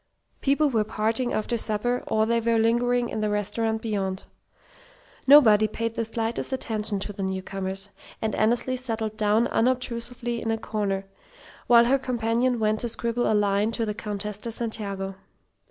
[0.41, 4.23] People were parting after supper; or they were lingering in the restaurant beyond.
[5.27, 10.57] Nobody paid the slightest attention to the newcomers, and Annesley settled down unobtrusively in a
[10.57, 11.05] corner,
[11.67, 15.17] while her companion went to scribble a line to the Countess de Santiago.